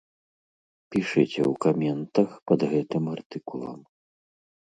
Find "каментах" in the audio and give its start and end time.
1.65-2.29